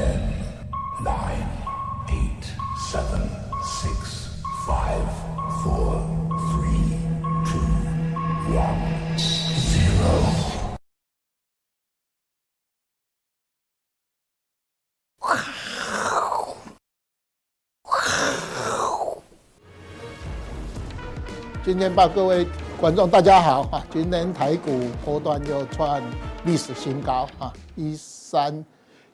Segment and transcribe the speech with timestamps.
[0.00, 0.16] Ten,
[1.04, 1.44] nine,
[2.08, 2.44] eight,
[2.90, 3.20] seven,
[3.62, 5.04] six, five,
[5.62, 6.00] four,
[6.48, 6.96] three,
[7.44, 7.60] two,
[8.56, 8.80] one,
[9.58, 10.08] zero.
[21.62, 22.46] 今天报各位
[22.80, 23.84] 观众大家好啊！
[23.92, 26.02] 今天台股波段又创
[26.46, 28.64] 历史新高啊，一三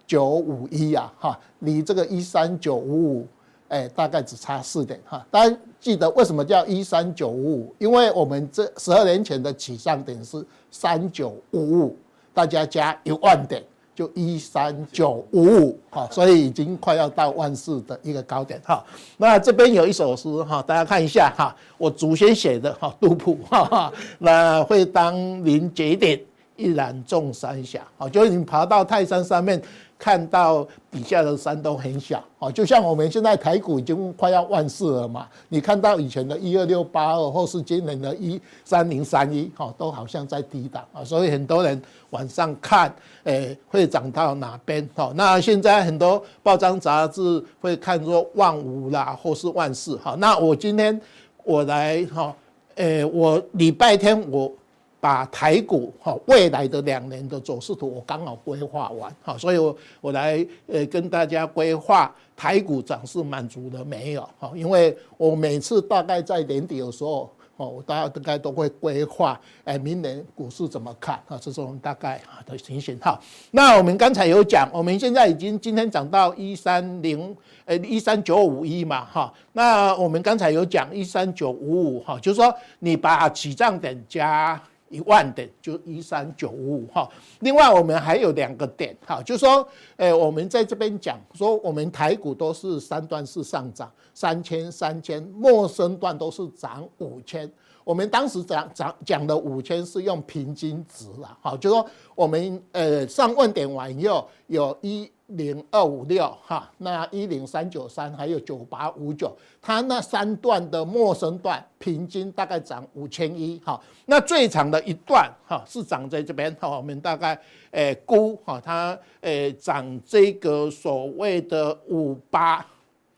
[0.07, 3.26] 九五一啊哈，离这个一三九五五
[3.68, 5.26] 哎大概只差四点哈。
[5.31, 7.75] 大家记得为什么叫一三九五五？
[7.79, 11.96] 因为我们这十二年前的起上点是三九五五，
[12.32, 13.62] 大家加一万点。
[13.96, 18.84] 就一三九五五哈，所以已经快要到万四的一个高点哈。
[19.17, 23.90] 那这边有一首诗哈，大家看一下哈，我祖先写的哈，杜甫哈。
[24.18, 26.23] 那会当凌绝顶，
[26.57, 27.81] 一览众山小。
[27.96, 29.62] 好，就是你爬到泰山上面。
[29.99, 35.27] 看到底下的山都很小，哦，就像我们现在台股已经快要万四了嘛。
[35.48, 41.03] 你看到以前的一二六八二，或是今年的一三零三一，哈，都好像在低档啊。
[41.03, 44.87] 所以很多人晚上看，诶，会涨到哪边？
[44.95, 49.97] 哈，那现在很多报章杂志会看说万五啦，或是万四。
[49.97, 51.01] 哈，那我今天
[51.42, 52.37] 我来，哈，
[52.75, 54.53] 诶，我礼拜天我。
[54.98, 64.50] 把台股哈未来的两年的走势图我刚好规划完哈，所以我我来呃跟大家规划台股涨势满足了没有哈？
[64.55, 71.39] 因为我每次大概在年底的时候哦，我大家大概都会规划哎明年股市怎么看啊？
[71.41, 73.20] 这是我们大概啊的情形哈。
[73.50, 79.33] 那我们刚才有讲，我们现在已经今天涨到一三零呃一三九五一嘛哈。
[79.52, 84.61] 那我们刚才有讲一三九五五哈，就是说你把起涨点加。
[84.89, 87.09] 一万点就一三九五五哈，
[87.41, 97.51] 另外我们还有两个点哈，就是说，诶，我们在这边讲说，我们台股都是三段式上涨，三千三千，末升段都是涨五千。
[97.84, 105.11] 我们当时讲讲讲的五千是用平均值了，哈，就是说我们呃上万点完以后有一。
[105.29, 117.36] 零二五六哈，那一零三九三还有九八五九，它那三段的末升段平均大概涨五千一哈，那最长的一段哈是涨在这边哈，我们大概
[117.73, 122.65] 诶估哈它诶涨这个所谓的五八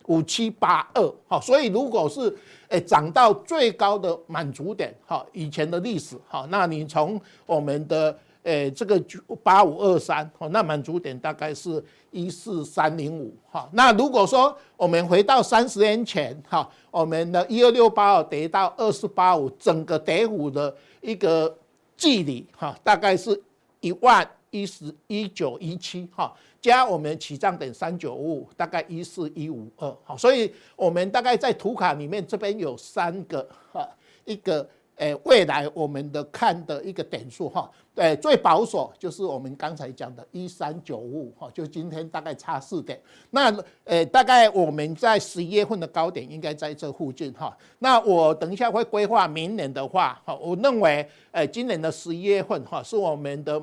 [0.07, 2.35] 五七八二哈，所以如果是
[2.69, 8.19] 诶涨到最高的满足点哈，以前的历史哈，那你从我们的。
[8.45, 9.03] 诶，这个
[9.43, 13.69] 八五二三，哦，那满足点大概是一四三零五，哈。
[13.73, 21.55] 那如果说我们回到三十年前，哈，我们的一二六八二跌到二四八五，整个跌幅的一个
[21.97, 23.39] 距离，哈，大概是
[23.81, 26.33] 一万一十一九一七，哈，
[26.63, 33.87] 加我们起涨点三九五五，大概一四一五二，好，所以我们大概在图卡里面这边有三个，哈，
[34.25, 34.67] 一个。
[34.99, 43.01] 诶，未来我们的看的一个点数哈，对，最保守就是我们刚才讲的一三九五哈，就今天大概差四点。
[43.31, 47.57] 那诶，大概我们在十一月份的高点应该在这附近哈。
[47.79, 53.63] 那我等一下会规划明年的话哈，我认为诶，今年的十一月份哈是我们的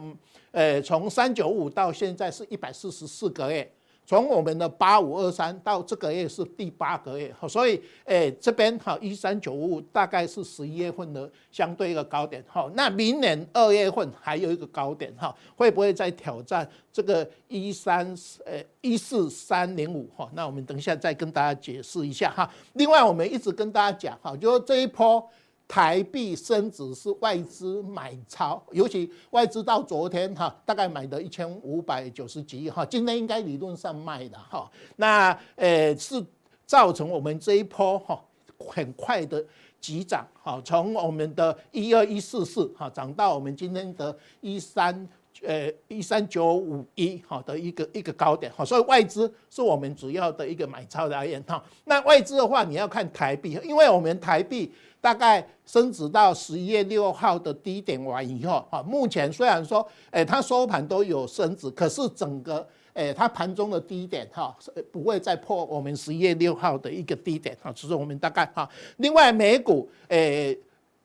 [0.53, 3.69] 诶，从三九五到现在是一百四十四个月。
[4.05, 20.29] 从我们的八五二三到这个月是第八个月，所以诶这边哈一三九五大概是十一月份的相对一个高点哈，那明年二月份还有一个高点哈，会不会再挑战这个一三呃一四三零五哈？
[20.33, 22.49] 那我们等一下再跟大家解释一下哈。
[22.73, 25.27] 另外我们一直跟大家讲哈，就说这一波。
[25.67, 36.23] 台币升值是外资买超，尤其外资到昨天哈，大概买的一千五百九十几亿哈，今天应该理论上卖的哈，那呃是
[36.67, 38.23] 造成我们这一波哈
[38.59, 39.43] 很快的
[39.81, 45.09] 急涨哈，从我们的一二一四四哈涨到我们今天的一三
[45.43, 51.61] 呃一三九五一哈的一个一个高点哈，所以外资是我们主要的一个买超的来源哈。
[51.85, 54.71] 那外资的话，你要看台币，因为我们台币。
[55.05, 64.57] 大概升值到十一月六号的低点完以后，哈，目前虽然说，诶，它收盘都有升值，可是整个，诶，它盘中的低点，哈，
[64.91, 68.67] 不会再破我们十一月六号的一个低点，哈，只是我们大概，哈，
[68.97, 70.57] 另外美股，诶，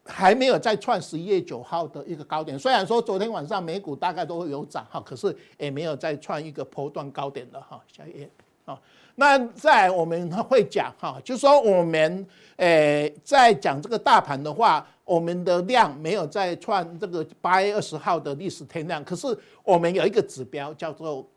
[0.06, 8.30] 还没有再创十一月九号的一个高点，虽然说昨天晚上美股大概都有涨，哈，可是也没有再创一个波段高点的，哈，下一页，
[8.64, 8.80] 啊。
[9.20, 12.26] 那在我们会讲哈，就说我们
[12.56, 19.26] 诶在讲这个大盘的话，我们的量没有再创这个八月二十号的历史天量，可是
[19.62, 21.28] 我们有一个指标叫做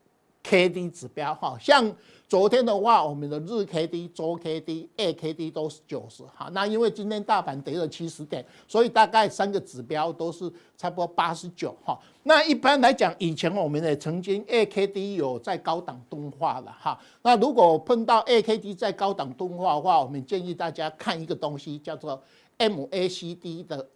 [0.44, 1.94] K D 指标哈，像
[2.30, 6.50] 昨天的话，我们的日 K D、周 K D、月 K D 都是九十哈。
[6.54, 12.00] 那因为今天大盘跌了七十点，所以大概三个指标都是差不多八十九哈。
[12.24, 17.00] 那一般来讲，以前我们也曾经 A K D 有在高档钝化了哈。
[17.22, 22.22] 那如果碰到 A K D 在高档钝化的话，我们建议大家看一个东西叫做
[22.58, 23.88] M A C D 的。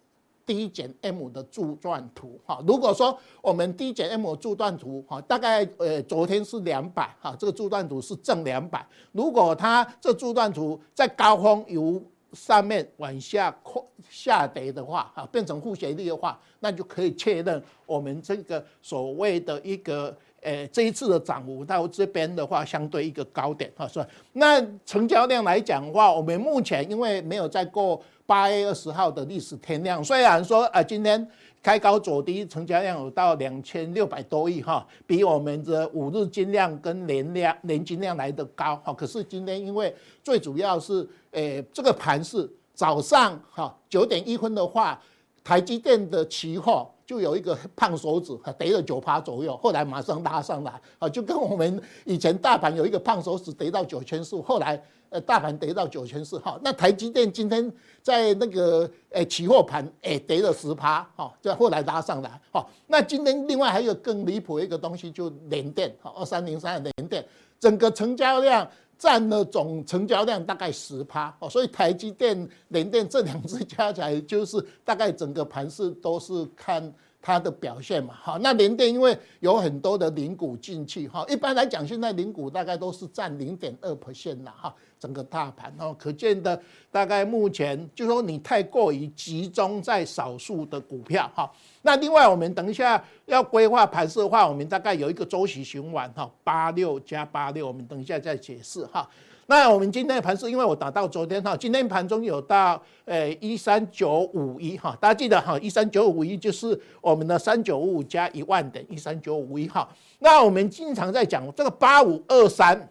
[0.48, 8.82] D 减 M 的柱状图哈，如果说我们 D 减 M 的柱状图哈，大概呃昨天是两百哈，这个柱状图是正两百。
[9.12, 12.02] 如果它这柱状图在高峰有
[12.32, 24.06] 上面往下扩下跌的话啊，变成负斜率的话，那就可以确认我们这个所谓的一个呃这一次的涨幅到这边的话，相对一个高点哈，是吧？
[24.32, 28.02] 那成交量来讲的话，我们目前因为没有再过。
[28.28, 31.26] 八月二十号的历史天量，虽然说啊，今天
[31.62, 38.92] 开高走低，成交量有到两千六百多亿哈，比我们的五日金量跟年量年金量来得高哈。
[38.92, 44.98] 可是今天因为最主要是，诶，这个盘是早上哈九点一分的话，
[45.42, 54.82] 台积电的期货就有一个胖手指，跌了九趴左右，后来马上拉上来啊，就跟我们以前大盘有一个胖手指跌到九千四，后来。
[55.10, 57.72] 呃，大盘跌到九千四哈，那台积电今天
[58.02, 62.66] 在那个呃期货盘诶跌了十趴哈，再后来拉上来哈。
[62.86, 67.24] 那今天另外还有更离谱的一个东西，就联电哈，二三零三的联电，
[67.58, 68.68] 整个成交量
[68.98, 76.92] 占了总成交量大概十趴哦，所以台积电、联电这两只加起来就是大概整个盘势都是看。
[77.20, 86.58] 它的表现嘛，哈，那联电因为有很多的零股进去，哈，一般来讲，现在零股大概都是占零点二 percent 了，哈，整个大盘哦，可见的
[86.92, 91.50] 大概目前就说你太过于集中在少数的股票，哈，
[91.82, 99.08] 那另外我们等一下要规划盘势的话，我们大概有一个周期循环，哈，八六加八六，我们等一下再解释，哈。
[99.50, 109.88] 那我们今天的盘是，因为我打到昨天哈，今天盘中有到诶一三九五一哈，大家记得哈，一三九五一就是我们的三九五五加一万点，一三九五一哈。
[110.18, 112.86] 那我们经常在讲这个八五二三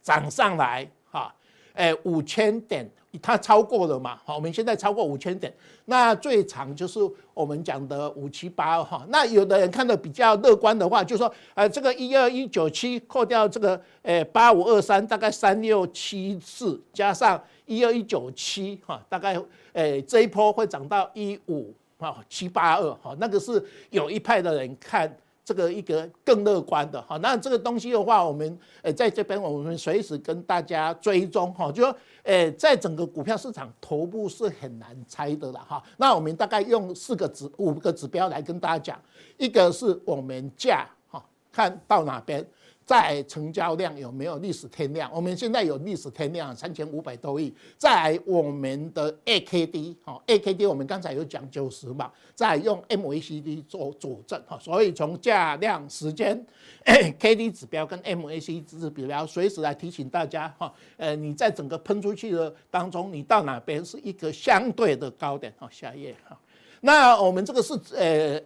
[0.00, 1.34] 涨上来哈，
[1.74, 2.88] 哎五千点。
[3.22, 4.18] 它超过了嘛？
[4.24, 5.52] 好，我们现在超过五千点，
[5.86, 7.00] 那最长就是
[7.32, 9.06] 我们讲的五七八哈。
[9.08, 19.40] 那有的人看的比较乐观的话，就说，呃，这个一二一九七扣掉这个，呃，八五二三，大概三六七四加上一二一九七哈，大概，
[19.72, 23.16] 呃，这一波会涨到一五啊七八二哈。
[23.18, 25.16] 那个是有一派的人看。
[25.46, 35.80] 这个一个更乐观的哈，那这个东西的话，我们呃在这边我们随时跟大家追踪哈，就说呃在整个股票市场头部是很难猜的了哈。
[35.98, 39.00] 那我们大概用四个指五个指标来跟大家讲，
[39.36, 42.44] 一个是我们价哈，看到哪边。
[42.86, 45.10] 在成交量有没有历史天量？
[45.12, 47.52] 我们现在有历史天量三千五百多亿。
[47.76, 54.56] 在我们的 AKD 哈，AKD 我们刚才有讲九十嘛，再用 MACD 做佐证哈。
[54.60, 56.40] 所以从价量时间
[57.18, 60.72] KD 指标跟 MACD 指标随时来提醒大家哈。
[60.96, 65.52] 呃，你在整个喷出去的当中，你到哪边是一个相对的高点？
[65.58, 66.38] 好，下一页哈。
[66.82, 68.40] 那我们这个是呃。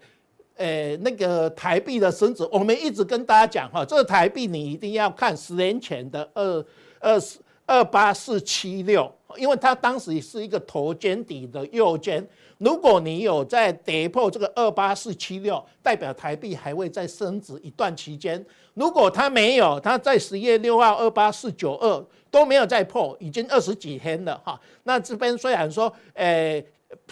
[0.60, 6.66] 诶，那个台币的升值，我们一直跟大家讲哈，这个台币你一定要看十年前的二
[6.98, 12.22] 二四二八四七六，因为它当时是一个头肩底的右肩，
[12.58, 18.38] 如果你有在跌破这个二八四七六，代表台币还会再升值一段期间；
[18.74, 24.60] 如果它没有，它在十月六号二八四九二都没有再破，已经二十几天了哈。
[24.82, 26.62] 那这边虽然说诶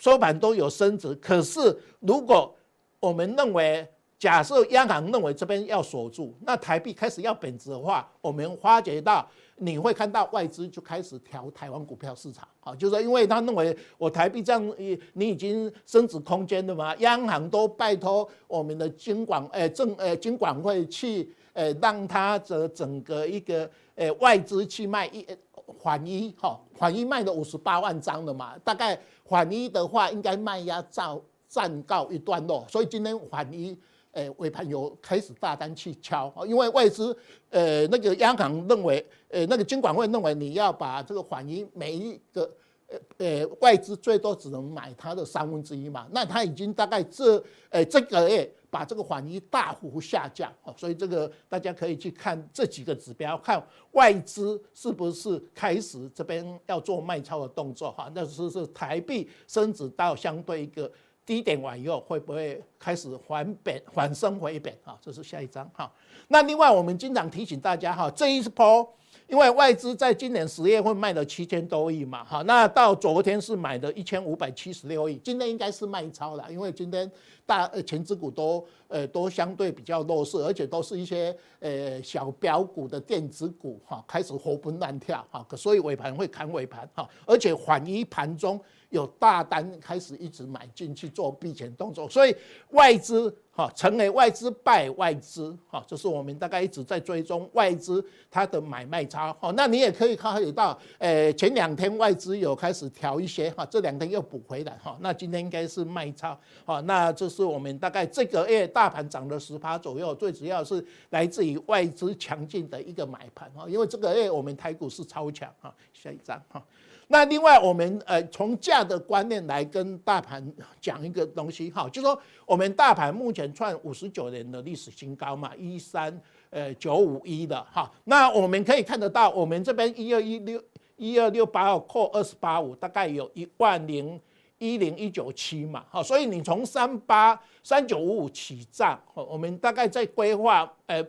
[0.02, 2.54] 收盘都有升值，可是如果
[3.00, 3.86] 我们认为，
[4.18, 9.24] 假设央行认为这边要锁住，那台币开始要贬值的话，我们发觉到
[9.56, 14.74] 你会看到外资就开始调台湾股票市场，好，就是因为他认为我台币这样，
[15.12, 25.24] 你已经升值空间了嘛，央行都拜托我们的金管，诶证，诶金管会去，诶让他的整个一个，诶外资去卖一
[25.66, 31.22] 缓一，哈，缓一卖了五十八万张了嘛，大概缓一的话应该卖压照。
[31.48, 33.76] 暂告一段落，所以今天反一，
[34.12, 37.16] 诶尾盘有开始大单去敲啊，因为外资，
[37.48, 42.50] 呃那个央行认为，呃那个金管会认为你要把这个缓一每一个，
[42.88, 60.90] 呃呃外资最多只能买它的三分之一嘛，那它已经大概这，呃这个月把这个缓一大幅下降啊，所以这个大家可以去看这几个指标，看外资是不是开始这边要做卖超的动作哈，那是是台币升值到相对一个。
[61.28, 64.96] 低点完以后会不会开始反贬反升回贬啊？
[64.98, 65.92] 这是下一张哈。
[66.28, 68.94] 那另外我们经常提醒大家哈，这一波
[69.26, 77.10] 因为外资在今年十月份卖了七千多亿嘛哈，那到昨天是买的一千五百七十六亿，今天应该是卖超了，因为今天
[77.44, 88.58] 大呃权值股都呃都相对比较弱势，而且都是一些呃小标股的电子股哈，开始活蹦乱跳哈，所以尾盘会砍尾盘哈，而且缓一盘中。
[88.90, 92.34] 有大单开始一直买进去做避险动作，所以
[92.70, 99.52] 外资哈成为外资败外资哈，这是我们大概一直在追踪外资它的买卖差哈。
[99.54, 104.96] 那你也可以看到，诶前两天外资有开始调一些哈，这两天又补回来哈。
[105.00, 106.80] 那今天应该是卖差哈。
[106.82, 113.68] 那这是我们大概这个月大盘涨了十趴左右，最主要是来自于外资强劲的一个买盘哈。
[113.68, 115.74] 因为这个月我们台股是超强哈。
[115.92, 116.64] 下一张哈。
[117.10, 120.46] 那另外，我们呃从价的观念来跟大盘
[120.78, 127.90] 讲一个东西哈，就说我们大盘目前创五十九年的历史新高嘛，一三呃九五一的哈。
[128.04, 130.62] 那我们可以看得到，我们这边一二一六
[130.96, 134.20] 一二六八二扣二十八五，大概有一万零
[134.58, 141.02] 一零一九七嘛，好，所以你从三八三九五五起涨，我们大概在规划呃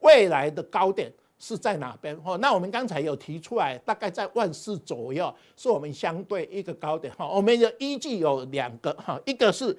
[0.00, 1.10] 未来的高点。
[1.44, 2.16] 是在哪边？
[2.22, 7.12] 哈，那我们刚才有提出来，大概在万四左右，是我们相对一个高点。
[7.14, 9.76] 哈，我们的依据有两个，哈，一个是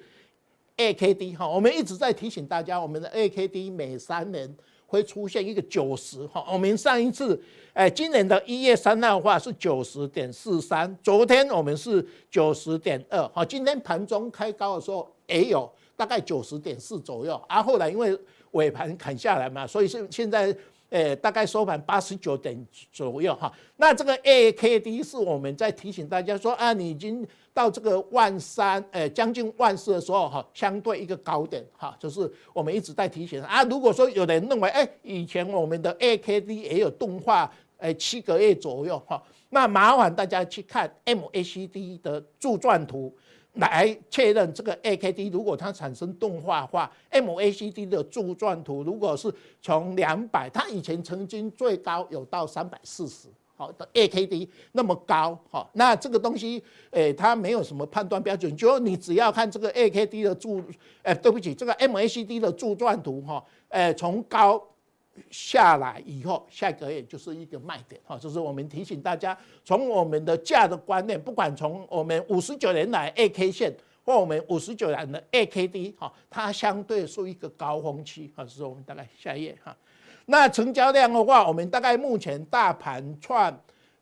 [0.76, 4.54] AKD，哈，我们一直在提醒大家，我们的 AKD 每三年
[4.86, 7.42] 会出现一个九十，哈，我们上一次，
[7.72, 18.14] 哎，今年的一月三号的话是九十点四三，昨天我们是九十点二，哈，今天盘中开高的时候也有大概九十点四左右，而后来因为
[18.50, 20.54] 尾盘砍下来嘛，所以是现在。
[20.94, 22.56] 诶，大概收盘八十九点
[22.92, 23.52] 左右哈。
[23.78, 33.64] 那这个 AKD 是我们在提醒大家说啊，你已经到这个万三，诶，将近万四的时候哈，相对一个高点哈，就是我们一直在提醒啊。
[33.64, 39.20] 如果说有人认为，诶，以前我们的 AKD 也有动画，诶，七个月左右哈，
[39.50, 43.12] 那麻烦大家去看 MACD 的柱状图。
[43.54, 49.32] 来确认这个 AKD 如果它产生动画化，MACD 的柱状图如果是
[49.62, 60.60] 从两百，它以前曾经最高有到三百四十，好的 AKD 那么高，好，那这个东西，诶，它没有什么判断标准，就你只要看这个 AKD 的柱，
[61.02, 64.60] 诶，对不起，这个 MACD 的柱状图，哈，诶，从高。
[65.30, 73.72] 下来以后，下个月就是一个卖点哈，就是我们提醒大家，从我们的价的观念，不管从我们五十九年来 A K 线
[74.04, 79.76] 或我们五十九年的 A K D 哈，它相对是一个高峰期啊，是我们大概下一页哈。
[80.26, 83.56] 那成交量的话，我们大概目前大盘创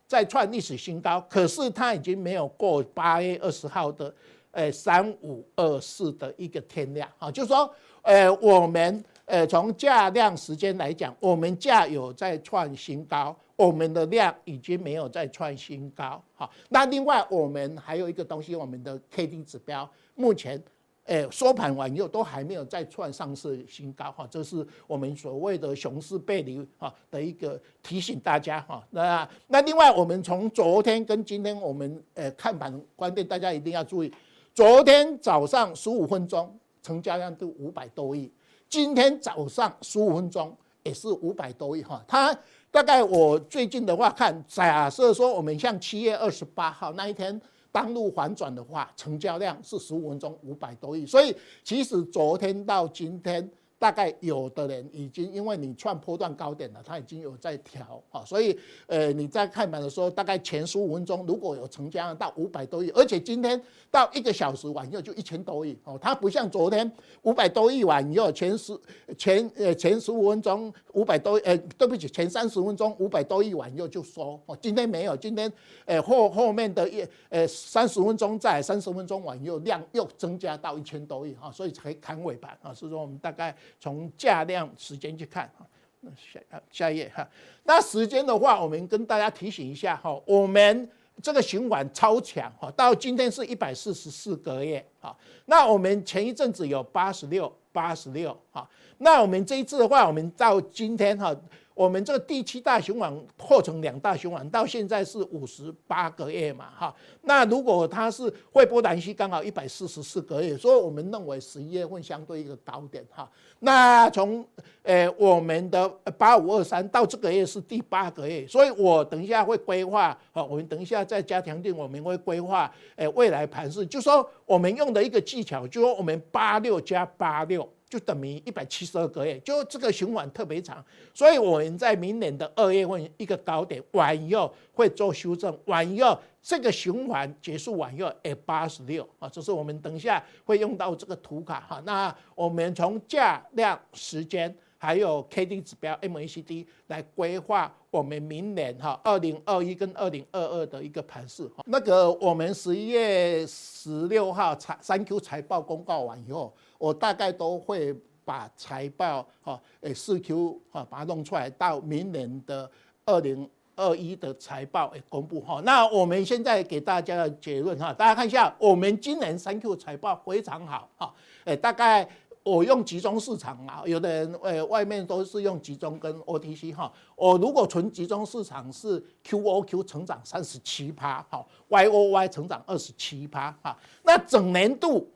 [0.07, 4.13] 在创历史新高，可是它已经没有过八月二十号的
[4.51, 9.03] 呃三五二四的一个天量哈，就是说呃我们。
[9.25, 16.21] 呃，从价量时间来讲，我们价有在创新高，我们的量已经没有在创新高。
[16.33, 20.61] 好，那另外我们还有一个东西，我们的 K D 指标目前，
[21.05, 24.11] 呃，收盘完以后都还没有再创上市新高。
[24.11, 28.85] 哈，这是我们所谓的熊市背离哈的一个提醒大家哈。
[28.91, 34.13] 那那另外我们从昨天跟今天我们呃看盘观点，大家一定要注意，
[34.53, 38.29] 昨天早上十五分钟成交量都五百多亿。
[38.73, 40.51] 今天早上十五分钟
[40.81, 42.35] 也是五百多亿哈，它
[42.71, 47.39] 大概我最近的话看，假设说我们像七月二十八号那一天
[47.71, 53.47] 当路反转的话，成交量是十五分钟五百多亿，所以其实昨天到今天。
[53.83, 63.61] 大概有的人已经因为你创波段高点了，他已经有在调啊，所以呃你在看盘的时候，大概前十五分钟如果有成交量到五百多亿，而且今天
[63.91, 66.89] 到一个小时晚以后就一千多亿哦，它不像昨天
[67.23, 68.73] 五百多亿晚以后前十
[69.17, 75.51] 前呃前十五分钟五百多呃对不起前三十分钟五百多亿晚以后就收哦，今天没有，今天
[75.83, 83.53] 呃后后面的一呃三十分钟在三十分钟晚以后量又增加到一千多亿哈，所以才砍尾盘啊，所以说我们大概。
[83.79, 85.65] 从价量时间去看哈，
[86.01, 86.39] 那下
[86.71, 87.27] 下一页哈，
[87.63, 90.89] 那时间的话，我们跟大家提醒一下哈，我们
[91.21, 95.15] 这个循环超强哈，到今天是一百四十四个月哈，
[95.45, 101.35] 那我们前一阵子有八十六八十六哈，那我们这一次的话，我们到今天哈，
[101.73, 106.93] 我们这个第七大循环破成两大循环，到现在是五十八个月嘛，哈。
[107.21, 113.29] 那如果它是惠波那契刚好一百四十四个月，所以我们认为十一月份相对一个高点，哈。
[113.59, 114.45] 那从
[114.83, 127.67] 呃我们的八五二三到这个月是第八个月，所以我等一下会规划，哈，我们等一下再加强定，我们会规划，呃未来盘势，就说我们用的一个技巧，就说我们八六加八六。
[127.93, 130.83] 就等于一百七十二个月，就这个循环特别长，
[131.13, 141.79] 所以我们在明年的二月份一个高点完以后会做修正，完以后这个循环结束完以后，哎，八十六啊，这是我们等一下会用到这个图卡哈。
[141.85, 144.51] 那我们从价量时间
[144.83, 151.49] 还有 K D 指标 MACD 来规划我们明年哈二零二一跟二零二二的一个盘势。
[151.67, 156.53] 那个我们十一月十六号财三 Q 财报公告完以后。
[156.77, 162.69] 我大概都会把财报哈，诶四 Q 哈把它弄出来，到明年的
[163.05, 165.61] 二零二一的财报诶公布哈。
[165.63, 171.13] 那我们现在给大家的结论哈，大家看一下，我们今年三 Q 财报非常好哈，
[171.45, 172.05] 诶大概
[172.43, 185.09] 我用集中市场啊，有的人呃外面都是用集中跟 OTC 哈，我如果纯集中市场是 QOQ 成长三十七趴哈，YOY 成长二十七趴哈，那整年度。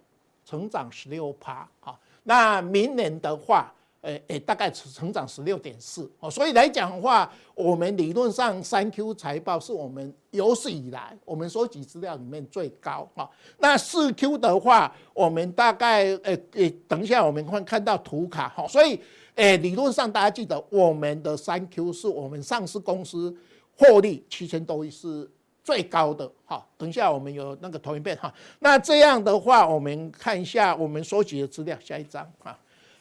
[0.49, 3.69] 成长十六趴，哈，那明年的话，
[4.07, 18.97] 诶诶，大概成长十六点四，哦，所以来讲的话，我们理论上三 Q 财报是我们有史以来我们收集资料里面最高，哈，那四 Q 的话，我们大概，诶诶，等一下我们会看到图卡，哈，所以，
[19.35, 23.35] 诶，理论上大家记得，我们的三 Q 是我们上市公司
[23.77, 25.29] 获利七千多亿是。
[25.63, 28.33] 最高的哈，等一下我们有那个投影片哈。
[28.59, 32.57] 那这样的话，我们看一下我们收集的资料，下一张哈。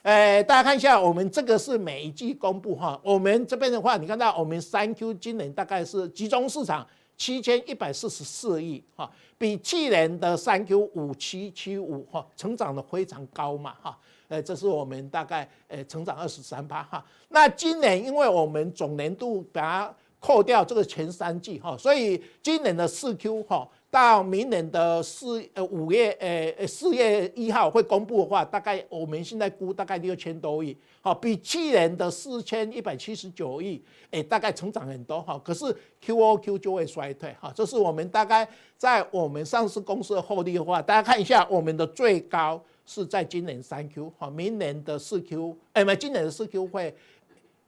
[0.06, 2.96] 诶，大家看一下，我们这个是每一季公布哈。
[3.02, 6.86] 我们这边的话，你看到我们三 Q 今年大概是集中市场
[7.16, 13.98] 七千一百四十四亿哈，比去年的三 Q 五七七五哈成长的非常高嘛哈。
[14.28, 17.04] 诶，这是我们大概诶成长二十三趴哈。
[17.30, 35.40] 那今年因为我们总年度把它扣掉这个前三季哈，所以今年的四 Q 哈，到明年的四呃五月呃呃四月一号会公布的话，大概我们现在估大概六千多亿，好，比去年的四千一百七十九亿，诶，大概成长很多哈。
[35.42, 35.64] 可是
[36.04, 46.94] QOQ 就会衰退哈，这是我们大概在我们上市公司的获利的话，大家看一下我们的最高是在今年三 Q 哈，明年的四 Q 哎，没，今年的四 Q 会。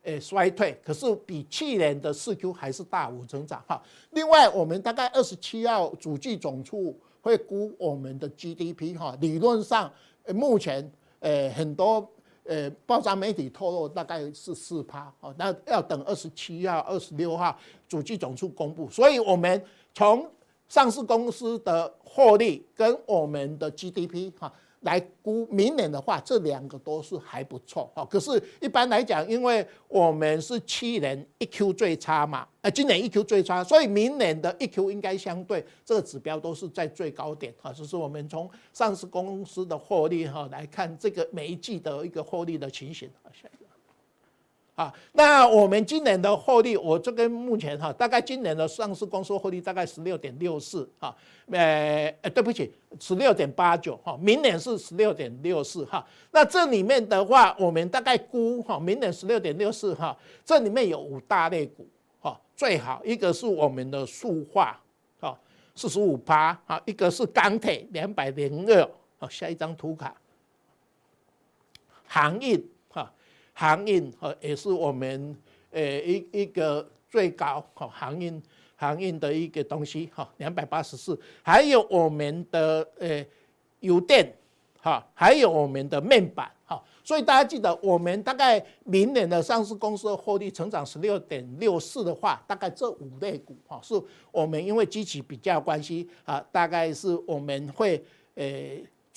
[0.09, 3.83] 诶，衰退，可是比去年的四 Q 还是大幅增长哈。
[4.13, 9.93] 另外，我们大概二十七号主计总处会估我们的 GDP 哈，理论上
[10.29, 10.91] 目前
[11.21, 12.09] 诶很多
[12.45, 17.55] 诶报章媒体透露大概是四趴哦，那要等二十七号、二十六号
[17.87, 18.89] 主计总处公布。
[18.89, 20.27] 所以我们从
[20.71, 24.51] 上市公司的获利跟我们的 GDP 哈。
[24.81, 28.05] 来估明年的话，这两个都是还不错哈。
[28.05, 37.73] 可是，一般来讲，因为我们是七年一 Q 最差嘛，呃，今年一 Q 最差，所以明年的一 Q 应该相对这个指标都是在最高点哈。
[37.73, 43.11] 这是我们从上市公司的获利哈来看这个每一季的一个获利的情形。
[44.79, 51.13] 啊，那我们今年的获利，我这个目前哈，大概今年的上市公司获利大概十六点六四哈，
[51.51, 56.07] 呃，对不起，十六点八九哈，明年是十六点六四哈。
[56.31, 61.85] 那这里面的话，我们大概估哈，明年十六点六四哈，这里面有五大类股
[62.21, 64.81] 哈，最好一个是我们的塑化
[65.19, 65.37] 哈，
[65.75, 68.89] 四十五趴啊，一个是钢铁两百零二，
[69.19, 70.15] 好，下一张图卡，
[72.07, 72.65] 航运。
[73.59, 75.37] 航运哈也是我们
[75.73, 78.41] 呃一一个最高哈航运
[78.77, 83.27] 航运的一个东西哈两百八十四，还有我们的呃
[83.81, 84.33] 油电
[84.81, 98.01] 哈，还有我们的面板哈，所以大家记得我们大概明年的上市公司的获利成长十六点六四的话，大概这五类股哈是我们因为基期比较关系啊，大概是我们会
[98.37, 98.47] 呃。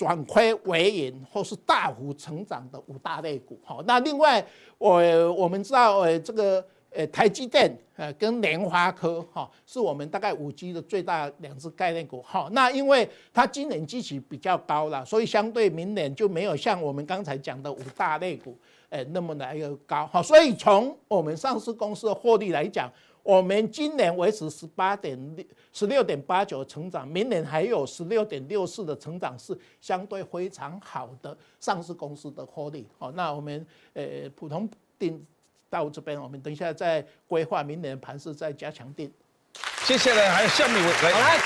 [0.01, 4.43] 转亏为盈或是大幅成长的五大类股，好，那另外
[4.79, 4.99] 我
[5.33, 18.57] 我们知道，呃，这个呃台积电呃跟联发科哈，是我们大概五 G 的最大两只概念股，好，那因为它今年基期比较高了，所以相对明年就没有像我们刚才讲的五大类股，
[18.89, 22.91] 呃那么来又高，好，所以从我们上市公司的获利来讲。
[23.23, 32.87] 我们今年维持十八点六十六点八九成长，明年还有十六点六四的成长，是相对非常好的上市公司的获利。
[32.97, 34.03] 好，那我们呃
[34.35, 35.23] 普通定
[35.69, 39.11] 到这边，我们等一下再规划明年盘势，再加强定。
[39.85, 41.37] 接下来还有下面一位来，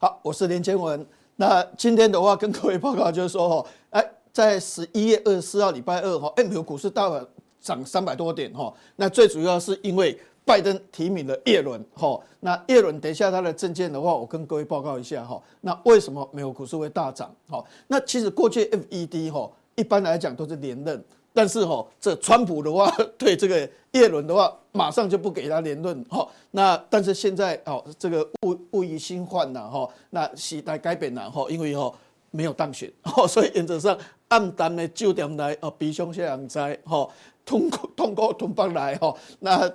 [0.00, 1.06] 好，我是连千文。
[1.36, 7.24] 那今天的话，跟各位报告就是说，哈，哎，在十一月二十四号礼拜二，哈，哎，美国股市大盘
[7.60, 17.30] 涨三百多点，哈，那最主要是因为拜登提名了叶伦，哈，那叶伦等一下他的政见的话，我跟各位报告一下，哈，那为什么美国股市会大涨？
[17.50, 21.04] 哈，那其实过去 FED，哈，一般来讲都是连任。
[21.34, 26.26] 但是哈，这川普的话 对这个叶伦的话，马上就不给他连任哈。
[26.52, 31.92] 那但是现在哦，这个物物以新换了哈，那时代改变了哈，因为哈
[32.30, 32.90] 没有当选，
[33.28, 33.96] 所以原则上
[34.28, 37.06] 暗淡的酒店来哦，比上些人灾哈，
[37.48, 39.72] 通过通过同邦来哈，那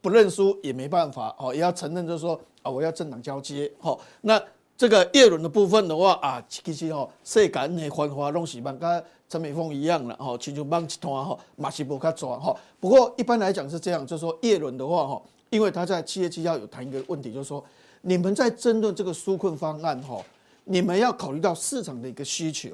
[0.00, 3.96] 不认输也没办法哦，也要承认就是说啊，我要政党交接哈。
[4.22, 4.42] 那
[4.76, 12.54] 这个叶伦的部分的话啊，其实哈，世界的繁华拢是蛮跟陈美凤一样了哈，亲像帮一团哈，马西伯卡抓哈。
[12.80, 17.64] 不过一般来讲是这样，就是说叶伦的话哈，因为他在七月七号有谈一个问题，就是说
[18.00, 20.20] 你们在争论这个纾困方案哈，
[20.64, 22.70] 你们要考虑到市场的一个需求。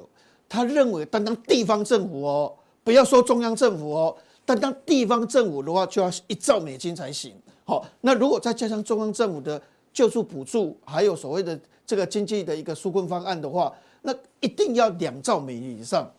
[0.47, 2.51] 他认为单单地方政府哦，
[2.83, 4.15] 不要说中央政府哦，
[4.49, 7.31] 但当地方政府的话就要一兆美金才行。
[7.65, 9.61] 好，那如果再加上中央政府的
[9.93, 16.11] 救助补助，还有所谓的这个经济的一个纾困方案的话，那一定要两兆美元以上。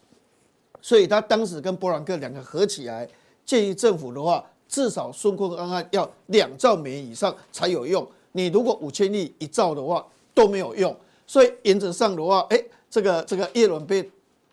[0.81, 3.09] 所以他当时跟伯朗克两个合起来，
[3.45, 8.07] 建议政府的话，至少纾困方案要两兆美元以上才有用。
[8.31, 10.97] 你如果五千亿一兆的话都没有用。
[11.27, 14.09] 所以原则上的话，哎，这个这个叶伦被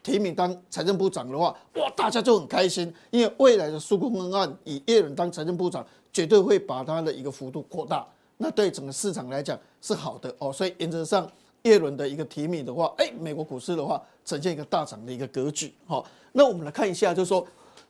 [0.08, 8.08] 提名当财政部长的话，哇，大家就很开心，因为未来的纾困方案以叶伦当财政部长，绝对会把它的一个幅度扩大。
[8.38, 10.54] 那对整个市场来讲是好的哦。
[10.54, 11.30] 所以原则上。
[11.64, 15.74] 叶伦的一个提名的话，哎，美国股市的话呈现一个大涨的一个格局。
[15.86, 17.46] 好，那我们来看一下，就是说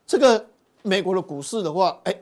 [0.07, 0.43] 这个
[0.81, 2.15] 美国的股市的话，哎，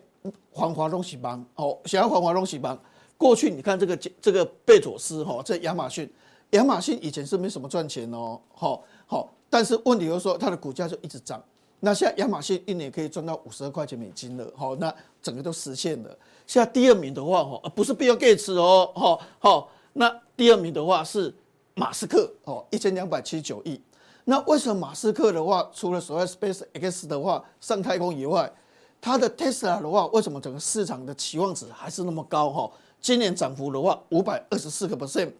[0.51, 2.77] 黄华东西邦，哦，想要黄华东西邦。
[3.15, 6.11] 过去你看这个这个贝佐斯哈，在亚马逊，
[6.49, 11.43] 亚马逊以前是没什么赚钱哦，好，好，但是问题就是说它的股价就一直涨。
[11.81, 16.17] 那现在亚马逊一年可以赚到五十二块钱美金了，好，那整个都实现了。
[16.47, 19.69] 现在第二名的话，哈，不是比尔盖茨哦，好，好。
[19.93, 21.33] 那第二名的话是
[21.73, 23.79] 马斯克哦，一千两百七十九亿。
[24.23, 28.51] 那为什么马斯克的话，除了所谓 Space X 的话上太空以外，
[28.99, 32.71] 他的 Tesla 的话，为什么整个市场的期望值还是那么高哈？
[32.99, 35.31] 今年涨幅的话五百二十四个 percent，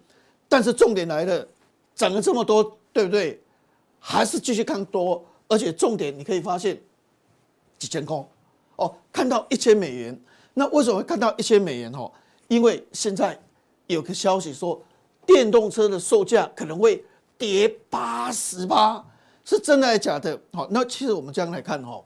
[0.48, 1.48] 但是重点来了，
[1.96, 3.42] 涨了这么多，对不对？
[4.08, 6.80] 还是继续看多，而且重点你可以发现
[7.80, 8.16] 几千块
[8.76, 10.22] 哦，看到一千美元。
[10.54, 12.12] 那为什么会看到一千美元哦？
[12.48, 13.40] 因为现在。
[13.88, 14.82] 有个消息说，
[15.28, 17.06] 电动车的售价可能会
[17.38, 19.06] 跌八十八，
[19.44, 20.42] 是真的还是假的？
[20.52, 22.04] 好，那其实我们这样来看哈，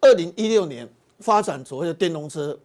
[0.00, 2.58] 二零一六年发展所谓的电动车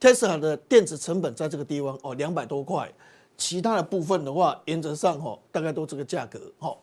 [0.00, 2.90] ，Tesla 的电池成本在这个地方哦，两百多块，
[3.36, 6.74] 其他的部分的话，原则上哈，大概都这个价格哈。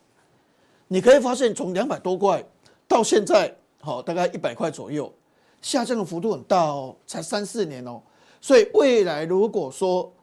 [0.94, 2.46] 你可以发现，从两百多块
[2.88, 3.52] 到现在，
[3.82, 5.12] 好，大概一百块左右，
[5.60, 8.00] 下降的幅度很大哦，才三四年哦，
[8.40, 10.14] 所以未来如果说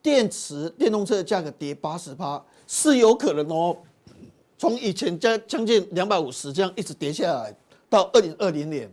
[0.00, 3.76] 电池电动车的价格跌八十趴是有可能哦，
[4.56, 7.52] 从以前将将近两百五十这样一直跌下来，
[7.90, 8.88] 到二零二零年，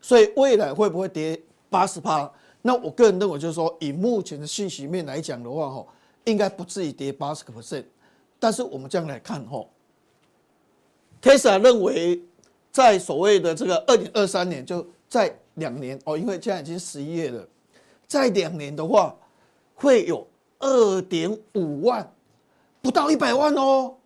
[0.00, 2.28] 所以未来会不会跌八十趴？
[2.60, 5.86] 那我个人认为就是说，以目前的信息面来讲的话，哈，
[6.24, 7.84] 应该不至于跌八十个 percent。
[8.40, 9.64] 但是我们这样来看，哈
[11.22, 12.22] ，Tesla 认为
[12.70, 17.48] 在所谓的这个二零二三年，就在两年哦，因为现在已经十一月了，
[18.06, 19.16] 在两年的话。
[19.74, 20.24] 会有
[20.60, 22.14] 二点五万，
[22.80, 23.96] 不到一百万哦，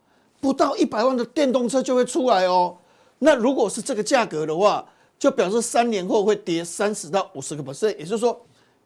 [0.41, 2.79] 不到一百万的电动车就会出来哦。
[3.19, 8.41] 那如果是这个价格的话，就表示三年后会跌三十到五十个 percent，也就是说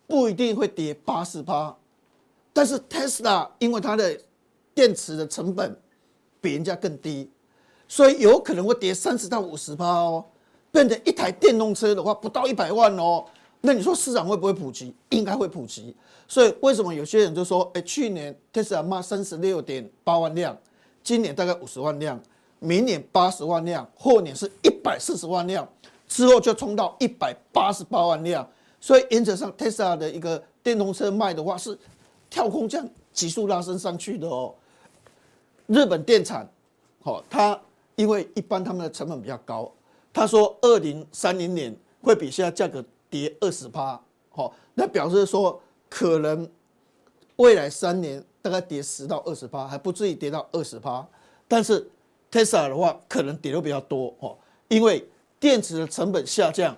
[0.08, 1.76] 不一定会跌八十八。
[2.52, 4.20] 但是 Tesla 因为它的
[4.74, 5.80] 电池的成本
[6.40, 7.30] 比人家更低，
[7.90, 10.24] 所以有可能会跌三十到五十趴哦，
[10.70, 13.24] 变成一台电动车的话不到一百万哦。
[13.60, 14.94] 那你说市场会不会普及？
[15.08, 15.92] 应该会普及。
[16.28, 20.56] 所以为什么有些人就说，哎，去年特斯拉卖三十六点八万辆，
[21.02, 22.18] 今年大概五十万辆，
[22.60, 25.68] 明年八十万辆，后年是一百四十万辆，
[26.06, 28.48] 之后就冲到一百八十八万辆。
[28.80, 31.76] 所以原则上，特斯拉的一个电动车卖的话是
[32.30, 34.54] 跳空这样急速拉升上去的哦。
[35.66, 36.48] 日本电产，
[37.02, 37.60] 好，它
[38.00, 39.70] 因为一般他们的成本比较高，
[40.12, 45.60] 他说二零三零年会比现在价格跌二十趴，好，那表示说。
[45.92, 46.48] 可能
[47.34, 51.04] 未来三年大概跌十到二十趴，还不至于跌到二十趴。
[51.48, 51.84] 但是
[52.30, 55.04] Tesla 的话，可能跌的比较多哦，因为
[55.40, 56.76] 电池的成本下降，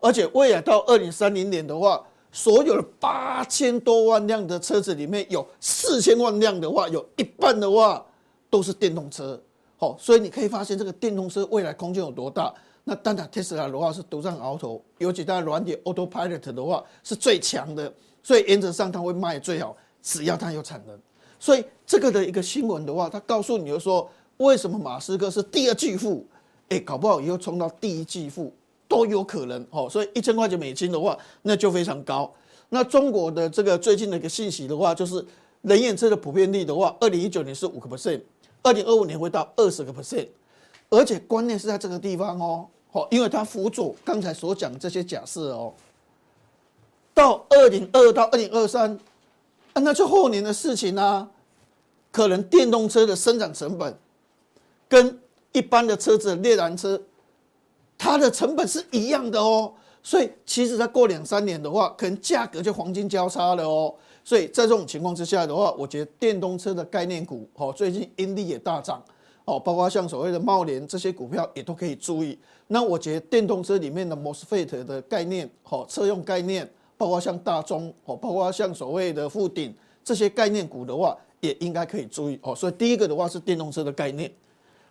[0.00, 8.04] 而且未来到二零三零年的话，所有的八千多万辆的车子里面有四千万辆的话，有一半的话
[8.50, 9.40] 都是电动车。
[9.80, 12.52] 好，所以你可以发现这个电动车未来空间有多大。
[12.82, 20.98] 那当然，特斯拉的话是独占鳌头，尤其它软体 Autopilot 的话是最强的，所以原则上它会卖最好，只要它有产能。
[21.38, 26.26] 所以这个的一个新闻的话，它告诉你就说，为什么马斯克是第二巨富？
[26.70, 28.52] 哎，搞不好以后冲到第一巨富
[28.88, 29.64] 都有可能。
[29.70, 32.32] 哦，所以一千块钱美金的话，那就非常高。
[32.70, 35.24] 那中国的这个最近的一个信息的话，就是
[35.62, 38.20] 人眼车的普遍率的话，二零一九年是五个 percent。
[38.68, 40.28] 二零二五年会到二十个 percent，
[40.90, 45.72] 而且关键是在这个地方哦，好，因为它辅佐刚才所讲这些假设哦，
[47.14, 48.98] 到二零二到二零二三，
[49.72, 51.30] 那就后年的事情啊，
[52.12, 53.98] 可能电动车的生产成本
[54.86, 55.18] 跟
[55.52, 57.00] 一般的车子的列燃车，
[57.96, 63.94] 它的成本是一样的哦，所以其实再过两三年的话，可能价格就黄金交叉了哦。
[64.28, 69.02] 所以在这种情况之下的话，我觉得电动车的概念股，哦，最近盈利也大涨，
[69.46, 72.38] 哦，包括像所谓的茂联这些股票也都可以注意。
[72.66, 82.38] 那我觉得电动车里面的 MOSFET 的概念，哦，车用概念，包括像大中，哦，包括像所谓的富鼎这些概念股的话，也应该可以注意。
[82.42, 84.30] 哦，所以第一个的话是电动车的概念。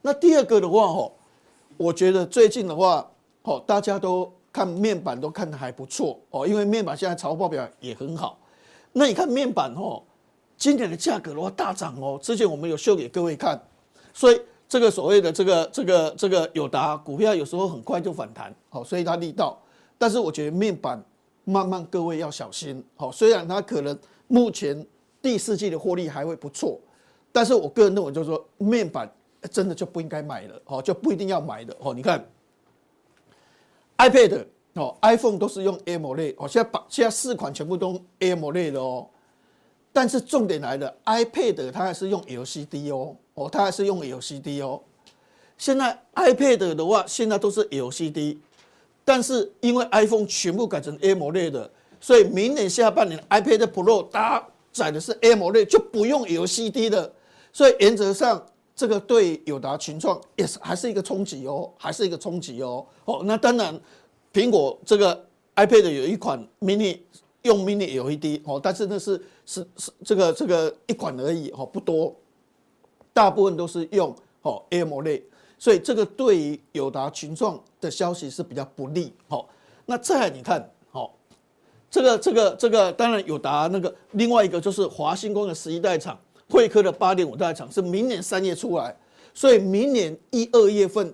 [0.01, 1.11] 那第二个的话，哦，
[1.77, 3.07] 我觉得最近的话，
[3.43, 8.35] 哦，大家都看面板都看得还不错，哦，因为面板现在财报表也很好。
[8.97, 10.01] 那你看面板哦，
[10.57, 13.61] 今年的价格的话大涨哦，之前我们有秀给各位看，
[14.11, 19.61] 所以这个所谓的这个这个这个友达股票有时候很快就反弹，好，所以它力道，
[19.99, 20.99] 但是我觉得面板
[21.43, 24.83] 慢慢各位要小心，好，虽然它可能目前
[25.21, 26.79] 第四季的获利还会不错，
[27.31, 29.07] 但是我个人认为就是说面板
[29.51, 32.25] 真的就不应该买了，哦，就不一定要买的，哦，你看
[33.99, 34.47] iPad。
[34.77, 39.07] 哦，iPhone 都是用 AMOLED 哦，现在把现在四款全部都 AMOLED 的哦，
[39.91, 44.79] 但是重点来了，iPad 它还是用 LCD 哦，哦，它还是用 LCD 哦。
[45.57, 48.37] 现在 iPad 的话，现在都是 LCD，
[49.03, 57.11] 但是因为 iPhone 全部改成 AMOLED 的，所以明年下半年 iPad Pro 搭载的是 AMOLED，就不用 LCD 的，
[57.51, 62.85] 所以原则上这个对友达群创也是还是一个冲击哦，还是一个冲击哦。
[63.05, 63.79] 哦，那当然。
[64.37, 66.99] 苹果这个 iPad 有一款 mini
[67.41, 72.15] 用 mini LED 哦，但是那是是是这个这个一款而已哦，不多，
[73.13, 75.23] 大部分都是用哦 AMOLED，
[75.57, 79.11] 所以这个对于友达群众的消息是比较不利。
[79.29, 79.43] 哦，
[79.87, 81.15] 那再来你看，好，
[81.89, 86.15] 这个这个这个当然友达那个另外一个就是华星光的十一代厂，
[86.47, 88.95] 惠科的八点五代厂是明年三月出来，
[89.33, 91.11] 所以明年一二月份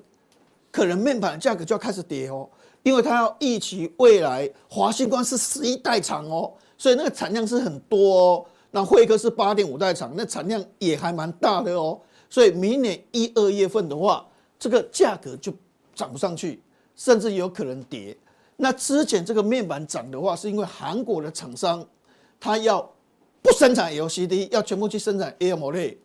[0.70, 2.50] 可能面板价格就要开始跌哦。
[2.84, 8.46] 因为它要预期未来华星光是十一代厂哦，所以那个产量是很多哦。
[8.72, 12.00] 那惠科是八点五代厂，那产量也还蛮大的哦。
[12.30, 14.26] 所以明年一二月份的话，
[14.58, 15.54] 这个价格就
[15.94, 16.62] 涨不上去，
[16.96, 18.18] 甚至有可能跌。
[18.58, 21.86] 那之前这个面板涨的话，是因为韩国的厂商
[22.40, 22.82] 他要
[23.42, 25.98] 不生产 LCD，要全部去生产 AMOLED。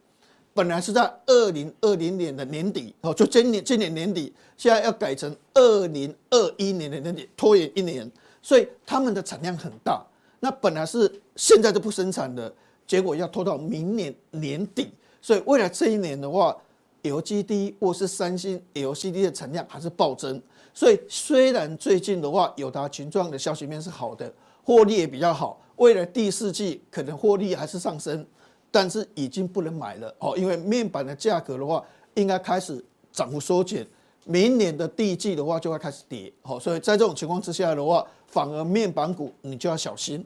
[0.59, 8.11] 本来是在二零二零年的年底哦，就今年今年年底，现在要改成二零二一年的年底，拖延一年，
[8.43, 10.05] 所以他们的产量很大。
[10.41, 12.53] 那本来是现在就不生产的，
[12.89, 14.89] 结果要拖到明年年底，
[15.23, 16.57] 所以未来这一年的话
[17.05, 20.43] ，LCD 或是三星 LCD 的产量还是暴增。
[20.75, 28.27] 所以虽然最近的话，友达群创的消息面是好的，获利也比较好，未来第四季可能获利还是上升。
[28.71, 31.83] 但是已经不能买了哦，因为面板的价格的话，
[32.15, 33.87] 应该开始涨幅缩减，
[34.25, 40.25] 明年的第一季的话就会开始跌，好，所以在这种情况之下的话，反而面板股你就要小心。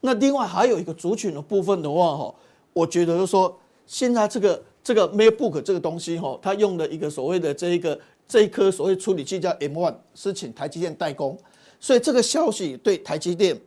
[0.00, 2.34] 那另外还有一个族群的部分的话，哈，
[2.72, 7.98] 我觉得就是说，现在这个这个 MacBook 这个东西，哈，它用的一个所谓的这一个
[8.28, 11.36] 这一颗所谓处理器叫 M1，是请台积电代工，
[11.80, 13.58] 所以这个消息对台积电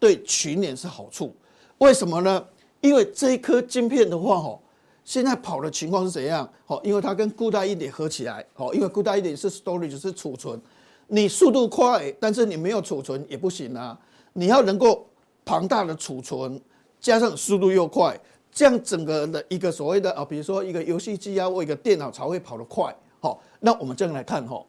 [0.00, 1.32] 对群联是好处，
[1.78, 2.44] 为什么呢？
[2.80, 4.62] 因为这一颗晶片的话，吼，
[5.04, 6.48] 现在跑的情况是怎样？
[6.66, 10.60] 吼，因为它跟固态硬碟合起来，吼，因为固态硬碟是 storage 是储存，
[11.08, 13.98] 你速度快，但是你没有储存也不行啊。
[14.34, 15.06] 你要能够
[15.44, 16.60] 庞大的储存，
[17.00, 18.18] 加上速度又快，
[18.52, 22.94] 这样整个的一个所谓的啊，比如说一个游戏机啊，或一个电脑才会跑得快。
[23.20, 24.62] 好，那我们这样来看，哈，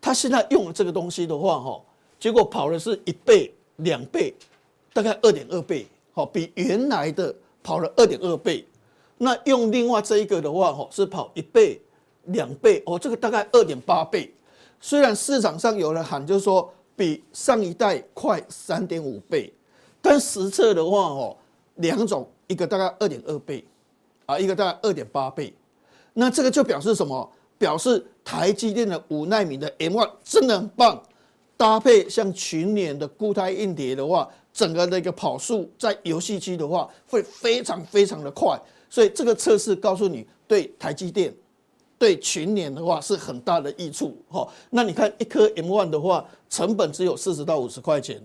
[0.00, 1.80] 它现在用了这个东西的话，哈，
[2.20, 4.34] 结果跑的是一倍、两倍，
[4.92, 5.86] 大概二点二倍。
[6.12, 8.66] 好，比原来的跑了二点二倍，
[9.18, 11.80] 那用另外这一个的话，吼是跑一倍、
[12.24, 14.32] 两倍，哦，这个大概二点八倍。
[14.80, 19.52] 虽然市场上有人喊，就是说比上一代快三点五倍，
[20.00, 21.36] 但实测的话哦，
[21.76, 23.64] 两种，一个大概二点二倍，
[24.26, 25.54] 啊，一个大概二点八倍，
[26.12, 27.30] 那这个就表示什么？
[27.58, 31.00] 表示台积电的五奈米的 M1 真的很棒，
[31.56, 38.60] 搭配像群联的固态硬碟的话，整个的一个跑速在游戏机的话会非常非常的快，
[38.90, 41.34] 所以这个测试告诉你，对台积电、
[41.98, 44.16] 对群联的话是很大的益处。
[44.28, 48.20] 哈，那你看一颗 M1 的话，成本只有四十到五十块钱，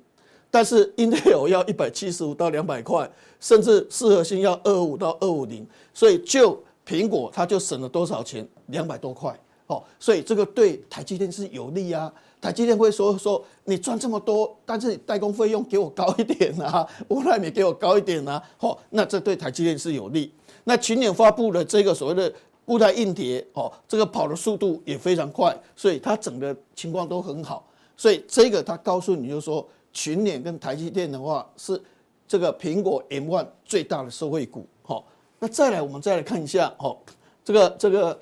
[0.51, 3.09] 但是 Intel 要一百七十五到两百块，
[3.39, 8.45] 甚至四核心要二五到二五零，所以就苹果它就省了多少钱？
[8.67, 12.11] 两百多块哦，所以这个对台积电是有利啊。
[12.39, 20.31] 台积电会说说你赚这么多，但是你代工费用给我高一点啊，五奈米给我高一点啊，哦，那这对台积电是有利。
[20.63, 22.31] 那群联发布的这个所谓的
[22.63, 27.67] 固态硬碟哦，这个跑的速度也非常快，所以它整个情况都很好。
[27.95, 31.81] 所以这个它告诉你就说，群联跟台积电的话是
[32.27, 34.65] 这个苹果 M1 最大的受惠股。
[34.83, 35.03] 好，
[35.39, 36.95] 那再来我们再来看一下哦，
[37.43, 38.19] 这个这个。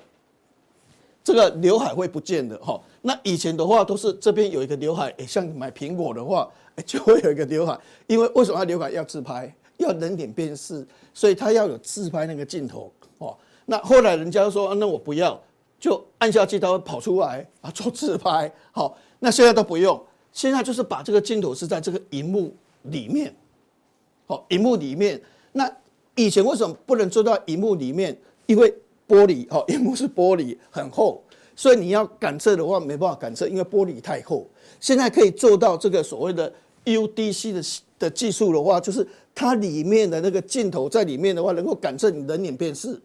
[1.26, 6.50] 这个刘海会不见的哈，那以前的话都是这边有一个刘海，诶，像买苹果的话，
[6.84, 13.36] 就会有一个刘海，因为为什么它刘海要自拍，要人脸辨识，所以它要有自拍那个镜头哦。
[13.66, 15.40] 那后来人家说，那我不要，
[15.78, 23.32] 就按下去它会跑出来啊做自拍，好，那现在都不用，现在就是把这个镜头是在这个荧幕里面，
[24.26, 25.72] 好，荧幕里面，那
[26.16, 28.18] 以前为什么不能做到荧幕里面？
[28.46, 28.68] 因为
[29.06, 31.22] 玻璃哦，荧幕是玻璃，很厚，
[31.56, 34.46] 所以你要感测的话没办法感测，因为玻璃太厚。
[34.78, 36.52] 现在可以做到这个所谓的
[36.84, 37.62] UDC 的
[37.98, 43.00] 的技术的话，就是它里面的那个镜头在里面的话，能够感测你人脸辨识，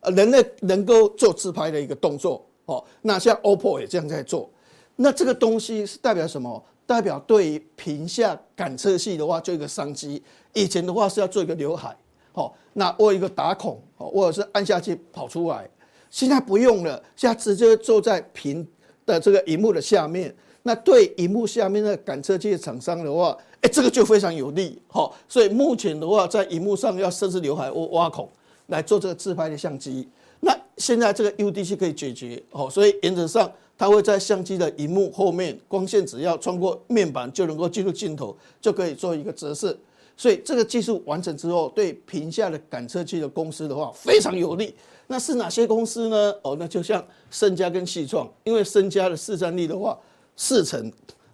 [0.00, 2.84] 呃，人类能够做自拍的一个动作哦。
[3.02, 4.50] 那像 OPPO 也这样在做，
[4.96, 6.62] 那这个东西是代表什么？
[6.84, 10.20] 代表对于屏下感测器的话，就一个商机。
[10.52, 11.96] 以前的话是要做一个刘海。
[12.32, 15.70] 好，那我一个打孔，或者是按下去跑出来。
[16.12, 18.64] 现在不用了，现在直接坐在屏
[19.06, 20.32] 的这个荧幕的下面。
[20.64, 24.80] 那对荧幕下面的感测器厂商的话，哎，这个就非常有利。
[24.86, 28.28] 好，所以目前的话，在荧幕上要设置刘海挖挖孔
[28.66, 30.06] 来做这个自拍的相机。
[30.40, 32.40] 那现在这个 UDC 可以解决。
[32.50, 39.76] 好，所以原则上它会在相机的荧幕后面，光线只要穿过面板就能够进入镜头，就可以做一个折射。
[40.16, 44.74] 所以这个技术完成之后，对屏下的感测器的公司的话非常有利。
[45.08, 46.34] 那是哪些公司呢？
[46.42, 49.98] 哦，那就像升佳跟矽创，因为升佳的市占率的话
[50.36, 50.90] 四成，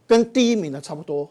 [0.07, 1.29] 跟第一名的差不多。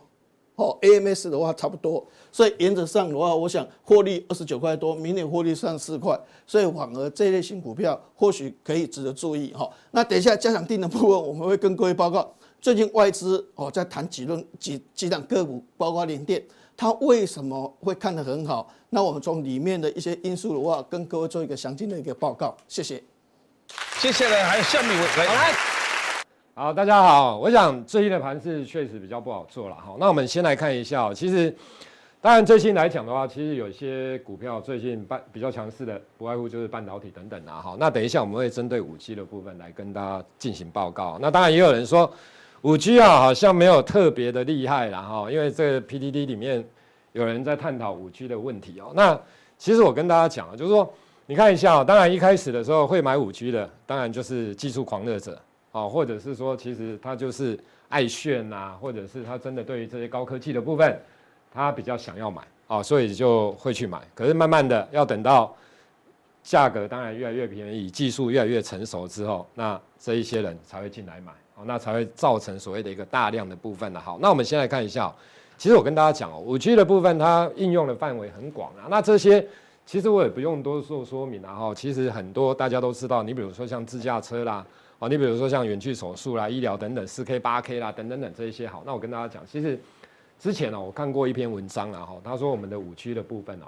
[0.56, 2.04] 哦，AMS 的话差不多。
[2.32, 6.20] 所以原则上的话，我想获利二十九块多，明年获利上四块。
[6.46, 9.54] 所以反而这类型股票或许可以值得注意。
[9.54, 12.34] 哈，那等一下加强定的部分，我们会跟各位报告。
[12.60, 16.44] 最近外资哦在谈几轮几几档个股，包括联电。
[16.78, 18.72] 它为什么会看得很好？
[18.92, 22.56] 那我们从里面的一些因素的话，跟各位做一个详尽的一个报告。
[22.68, 23.04] 谢谢。
[24.00, 25.54] 接下来还有下面一位来，来，
[26.54, 27.36] 好，大家好。
[27.40, 29.96] 我想最近的盘势确实比较不好做了哈。
[30.00, 31.54] 那我们先来看一下，其实
[32.22, 37.60] 当然最近来讲的话，其实有些股票最近半比较强势的，不外乎就是半导体等等啊。
[37.60, 41.18] 哈，那等一下我们会针对五 G 的部分来跟大家进行报告。
[41.20, 42.14] 那当然也有人说。
[42.68, 46.62] 五 G 啊，好像没有特别的厉害啦哈，因为这个 PTT 里面
[47.14, 48.92] 有人在探讨五 G 的问题哦。
[48.94, 49.18] 那
[49.58, 50.94] 其实我跟大家讲啊，就是说，
[51.28, 61.02] 你看一下啊，当然一开始的时候会买五 G 的，当然就是技术狂热者啊，或者是说其实他就是爱炫呐，或者是他真的对于这些高科技的部分，
[61.50, 64.02] 他比较想要买啊，所以就会去买。
[64.14, 65.56] 可是慢慢的要等到
[66.44, 71.32] 价格当然越来越便宜，技术越来越成熟之后，那这一些人才会进来买。
[71.66, 74.00] 那才会造成所谓的一个大量的部分的。
[74.00, 75.14] 好，那我们先来看一下，
[75.58, 78.86] 其实我跟大家讲哦，五 G 的部分它应用的范围很广啊。
[78.90, 79.46] 那这些
[79.86, 81.74] 其实我也不用多做说明了哈。
[81.74, 84.66] 其实很多大家都知道，你比如说像自驾车啦，
[85.00, 88.68] 啊，你比如说像远距手术啦、医疗等等、四 K、八 K 啦等等等这一些。
[88.68, 89.80] 好，那我跟大家讲，其实
[90.40, 93.66] 之前呢，我看过一篇文章啊，哈，他说我们的五 G 的部分哦，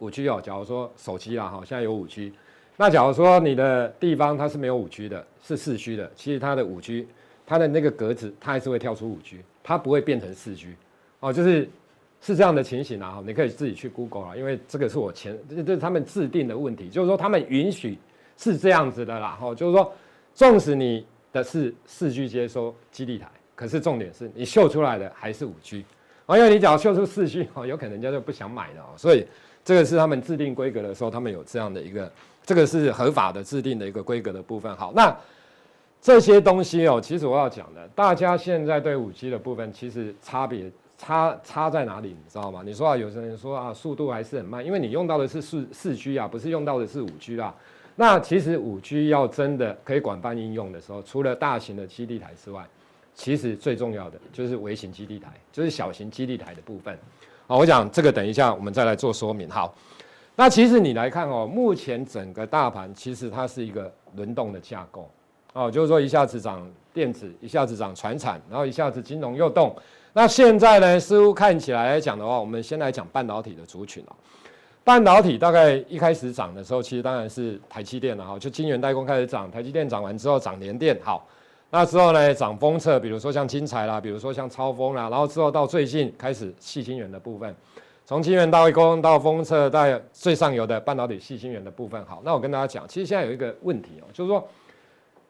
[0.00, 2.32] 五 G 哦，假如说手机啦，哈，现在有五 G。
[2.76, 7.08] 那假如说你的地方它是没有五 G 的，是四 G 的，其实它的五 G
[7.46, 10.74] 它的那个格子它还是会跳出五 G，它不会变成四 G，
[11.20, 11.68] 哦，就是
[12.20, 17.96] 是这样的情形啊，你可以自己去 Google 啊，因为这个是我前这是他们制定的问题，就是说他们允许
[18.36, 19.90] 是这样子的啦，哈，就是说
[20.34, 25.82] 纵使你的是四 G 接收基地台，可是重点是你秀出来的还是五 G，
[26.26, 29.24] 啊，因为你只要秀出四 G，哦，有可能人家就不想买了，所以
[29.66, 32.10] 这个是他们制定规格的时候，他们有这样的一个。
[32.46, 34.72] 这个是合法的制定的一个规格的部分。
[34.76, 35.12] 好，那
[36.00, 42.62] 这些东西哦，其实我要讲的，大家现在对五 G 的部分，其实差别差差在哪里，你知道吗？
[42.64, 47.52] 你说啊，有些人说啊，速度还是很慢，因为你用到的是四四 G 啊，不是用到的是五 G 啦。
[47.96, 52.64] 那其实五 G 要真的可以广泛应用的时候，除了大型的基地台之外，
[53.12, 56.96] 其实最重要的就是微型基地台，就是小型基地台的部分。
[57.48, 59.48] 好，我讲这个，等一下我们再来做说明。
[59.48, 59.72] 好，
[60.34, 65.08] 那其实你来看哦，目前整个大盘其实它是一个轮动的架构。
[65.52, 69.74] 哦，就是说一下子涨电子，一下子涨船产，然后一下子金融又动。
[70.12, 74.12] 那现在呢，似乎看起来来讲的话，我们先来讲半导体的族群哦。
[74.82, 81.24] 半导体大概一开始涨的时候，其实当然是台积电了哈，就晶圆代工开始涨，台积电涨完之后涨联电，好，
[81.76, 87.54] 那之后呢涨封测，比如说像精材啦，比如说像超丰啦，然后之后到最近开始细晶圆的部分，
[88.06, 94.42] 从晶圆代工到封测到最上游的半导体细晶圆的部分，好，那我跟大家讲，其实现在有一个问题哦，就是说。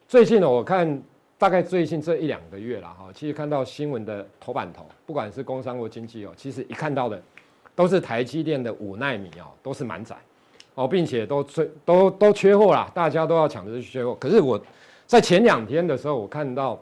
[0.07, 1.03] 最近呢，我看
[1.37, 7.21] 大概最近这一两个月了哈，其实看到新闻的头版头，不管是工商或经济哦，其实一看到的
[7.75, 10.15] 都是台积电的五奈米哦，都是满载
[10.75, 14.15] 哦，并且都缺都都缺货啦，大家都要抢着去缺货。
[14.15, 14.57] 可是我
[15.07, 16.77] 在前两天的时候，我看到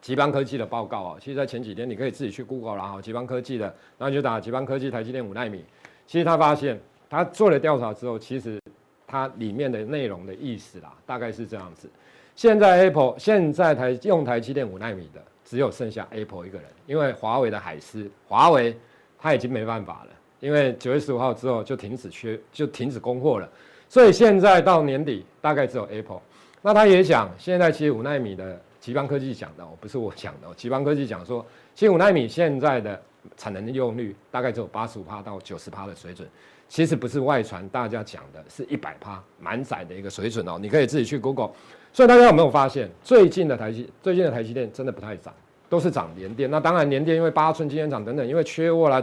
[0.00, 3.66] 集邦科技的报告啊，其实在前几天你可以自己去 Google 啦哈，集邦科技的，
[3.98, 5.64] 然后就打集邦科技台积电五奈米，
[6.06, 8.60] 其实他发现他做了调查之后，其实
[9.04, 11.90] 它里面的内容的意思啦，大概是这样子。
[12.36, 18.78] 现在 Apple 现在台用台积电五奈米的只有剩下 Apple 一个人，因为华为的海思，华为
[19.18, 23.48] 它已经没办法了，因为九月十五号之后就停止缺，就停止供货了，
[23.88, 26.20] 所以现在到年底大概只有 Apple。
[26.66, 31.46] 那他也讲，现在其实五奈米的集邦科技讲的，不是我讲的，集邦科技讲说，
[31.76, 33.00] 其实五奈米现在的
[33.36, 36.28] 产能利用率大概只有八十五趴到九十趴的水准，
[36.68, 41.52] 其实不是外传大家讲的是一百趴满载的一个水准哦，你可以自己去 Google。
[41.92, 45.32] 所以大家有没有发现，最近的台积最近的台积电真的不太涨，
[45.68, 46.50] 都是涨联电。
[46.50, 49.00] 那当然联电因为八寸晶圆厂等等，因为缺货啦，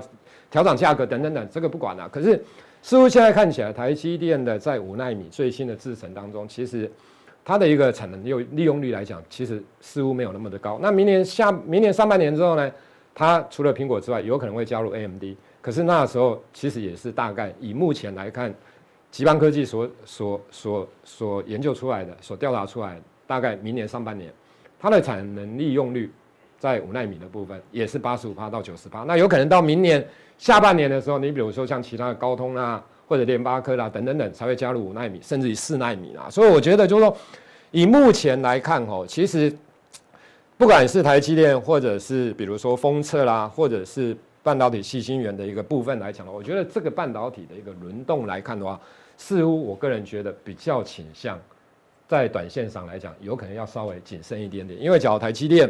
[0.51, 2.09] 调涨价格等等等，这个不管了。
[2.09, 2.43] 可是
[2.81, 6.91] 似乎现在看起来，台积电的在五奈米最新的制程当中，其实
[7.45, 10.79] 它的一个产能利用利用率来讲，其实似乎没有那么的高。
[10.81, 12.71] 那明年下明年上半年之后呢，
[13.13, 15.23] 它除了苹果之外，有可能会加入 AMD。
[15.61, 18.53] 可是那时候其实也是大概以目前来看。
[19.11, 24.33] 集邦科技所所所所研究出来的，所调查出来，大概明年上半年，
[24.79, 26.11] 它的产能利用率
[26.57, 29.01] 在五奈米的部分也是八十五趴到九十八。
[29.03, 30.03] 那有可能到明年
[30.39, 36.29] 下半年的时候，你比如说像其他的高通啊，或者联发科啦、等等等，才会加入五奈米，甚至于四奈米啦。
[36.29, 37.17] 所以我觉得就是说，
[37.71, 39.53] 以目前来看哦，其实
[40.57, 48.79] 不管是台积电，或者是比如说封测啦，或者是半导体矽晶圆的一个部分来讲的话，我觉得这个半导体的一个轮动来看的话，
[49.17, 51.39] 似乎我个人觉得比较倾向，
[52.07, 55.69] 在短线上来讲，有可能要稍微谨慎一点点，因为假如台积电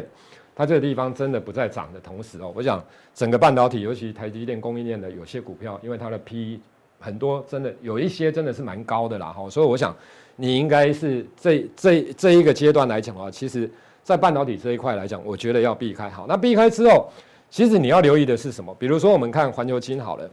[0.56, 6.60] 它这个地方真的不再涨的同时哦，我想整个半导体，尤其台积电供应链的有些股票，因为它的 P
[7.04, 9.94] 很多，真的有一些真的是蛮高的啦哈，所以我想
[10.36, 13.70] 你应该是这这这一个阶段来讲的话，其实
[14.02, 16.26] 在半导体这一块来讲，我觉得要避开好。
[16.26, 17.08] 那避开之后，
[17.50, 18.74] 其实你要留意的是什么？
[18.78, 20.28] 比如说我们看环球金好了。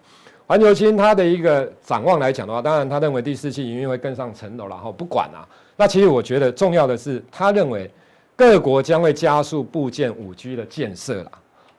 [0.47, 5.47] 环球金它的一个展望来讲的话，当然他认为第四季营运会更上层楼，然后不管啊。
[5.77, 7.89] 那其实我觉得重要的是，他认为
[8.35, 11.31] 各国将会加速部件五 G 的建设啦，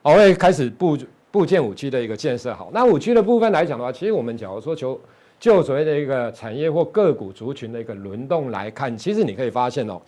[0.03, 0.97] 哦，会开始布
[1.33, 2.55] 部件五 G 的一个建设。
[2.55, 5.01] 好，那五 G 的部分来讲的话，其实我们假如说求
[5.41, 10.01] 就所谓的一个产业或个股族群的一个轮动来看，其实你可以发现哦，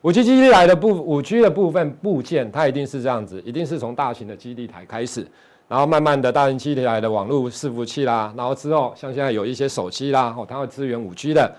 [0.00, 5.26] 五 G 基地来的部五 G 的部分部件，它一定是这样子，一定是从大型的基地台开始。
[5.68, 11.54] 然后慢慢的，大型基地台的网络伺服器啦，然后之后像现在有一些手机啦，哦，它会支援五 G 的，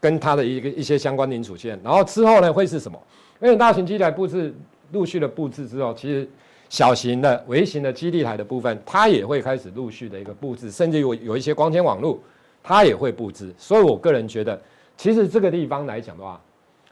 [0.00, 1.78] 跟它的一个一些相关零组件。
[1.84, 2.98] 然后之后呢，会是什么？
[3.40, 4.52] 因为大型基地台布置
[4.92, 6.28] 陆续的布置之后，其实
[6.72, 12.18] 小型的、微型的基地台的部分，它也会开始陆续的一个布置，甚至有有一些光纤网络，
[12.62, 13.54] 它也会布置。
[13.58, 14.58] 所以我个人觉得，
[14.96, 16.40] 其实这个地方来讲的话，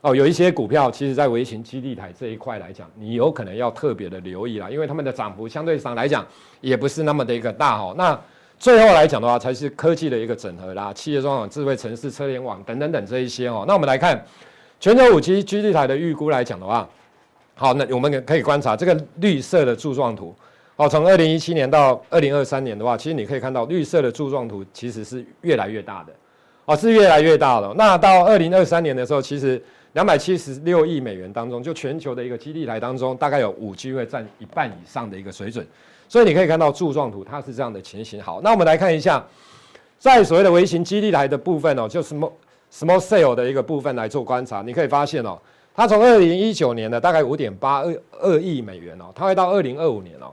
[0.03, 6.27] 哦，有一些股票，其实在微型基地台这一块来讲，你有可能要特别的留意啦，因为他们的涨幅相对上来讲
[6.61, 7.95] 也不是那么的一个大哦。
[7.97, 8.21] 那
[8.59, 13.65] 最后来讲的话，才是科技的一个整合啦，企业专网、智慧城市、车联网等等等这一些哦。
[13.67, 14.23] 那我们来看
[14.79, 16.87] 全球五 G 基地台的预估来讲的话，
[17.61, 20.35] 好，那我们可以观察这个绿色的柱状图
[20.77, 26.13] 哦，从二零一七年到二零二三年的话，其实你可以看到绿色的柱状图其实是越来越大的
[26.65, 27.75] 哦，是越来越大了。
[27.77, 35.67] 那到二零二三年的时候，其实两百七十六亿美元当中，就全球的一个基地台当中，大概有五 G 会占一半以上的一个水准。
[36.09, 38.23] 所以你可以看到柱状图，它是这样的情形。
[38.23, 39.23] 好，那我们来看一下，
[39.99, 42.33] 在所谓的微型基地台的部分哦，就 small
[42.73, 45.39] small cell 的一个部分来做观察，你可以发现哦，
[45.75, 50.33] 它从二零一九年的大概五点八二二亿美元哦，它会到二零二五年哦，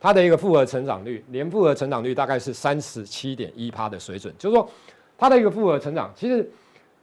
[0.00, 4.68] 它的一个复合成长率，年复合成长率大概是三十七点一趴的水准，就是说
[5.16, 6.50] 它的一个复合成长，其实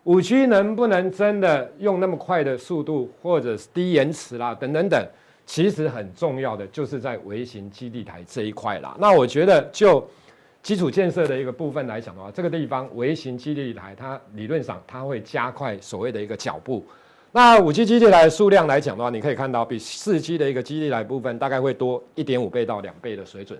[0.03, 5.07] 五 G 能不能真的用那么快的速度，或者是低延迟啦，等等等，
[5.45, 8.95] 其实很重要的就是在微型基地台这一块啦。
[8.99, 10.05] 那我觉得就
[10.61, 16.86] 基础建设的一个部分来讲的话，这个地方微型基地台它理论上它会加快所谓的一个脚步。
[17.36, 23.59] 那五 G 基地台的数量来讲的话，你可以看到比四 G 的一个基地台部分大概会多一点五倍到两倍的水准。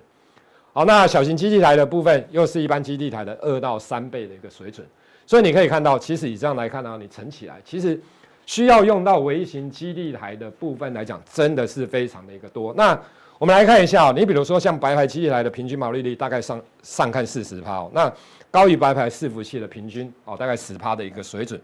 [0.72, 4.88] 好，那小型基地台的部分又是一般基地台的二到三倍的一个水准。
[5.28, 8.00] 所以你可以看到，其实以这样来看呢，你乘起来，其实
[8.46, 12.74] 需要用到微型基地台的部分来讲，真的是非常的一个多。
[12.76, 12.98] 那
[13.38, 18.10] 我们来看一下，你比如说像白牌基地台的平均毛利率大概上上看四十趴，那
[18.50, 21.60] 高于白牌伺服器的平均哦，大概十趴的一个水准。